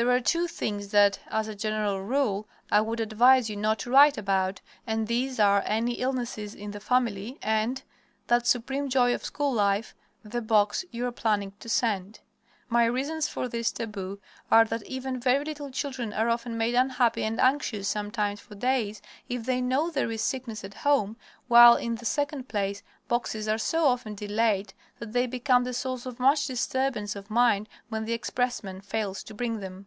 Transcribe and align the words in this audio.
There 0.00 0.12
are 0.12 0.20
two 0.20 0.46
things 0.46 0.92
that, 0.92 1.18
as 1.26 1.48
a 1.48 1.56
general 1.56 2.00
rule, 2.00 2.46
I 2.70 2.80
would 2.80 3.00
advise 3.00 3.50
you 3.50 3.56
not 3.56 3.80
to 3.80 3.90
write 3.90 4.16
about, 4.16 4.60
and 4.86 5.08
these 5.08 5.40
are 5.40 5.64
any 5.66 5.94
illnesses 5.94 6.54
in 6.54 6.70
the 6.70 6.78
family 6.78 7.36
and 7.42 7.82
that 8.28 8.46
supreme 8.46 8.88
joy 8.88 9.12
of 9.12 9.24
school 9.24 9.52
life 9.52 9.96
the 10.22 10.40
box 10.40 10.84
you 10.92 11.04
are 11.04 11.10
planning 11.10 11.52
to 11.58 11.68
send. 11.68 12.20
My 12.70 12.84
reasons 12.84 13.26
for 13.26 13.48
this 13.48 13.72
taboo 13.72 14.20
are 14.50 14.66
that 14.66 14.82
even 14.82 15.18
very 15.18 15.42
little 15.42 15.70
children 15.70 16.12
are 16.12 16.28
often 16.28 16.58
made 16.58 16.74
unhappy 16.74 17.22
and 17.22 17.40
anxious, 17.40 17.88
sometimes 17.88 18.40
for 18.40 18.54
days, 18.54 19.00
if 19.26 19.46
they 19.46 19.62
know 19.62 19.90
there 19.90 20.10
is 20.10 20.20
sickness 20.22 20.62
at 20.62 20.74
home, 20.74 21.16
while 21.48 21.76
in 21.76 21.94
the 21.94 22.04
second 22.04 22.46
place 22.46 22.82
boxes 23.08 23.48
are 23.48 23.56
so 23.56 23.86
often 23.86 24.14
delayed 24.14 24.74
that 24.98 25.14
they 25.14 25.26
become 25.26 25.64
the 25.64 25.72
source 25.72 26.04
of 26.04 26.20
much 26.20 26.46
disturbance 26.46 27.16
of 27.16 27.30
mind 27.30 27.66
when 27.88 28.04
the 28.04 28.12
expressman 28.12 28.82
fails 28.82 29.22
to 29.22 29.32
bring 29.32 29.60
them. 29.60 29.86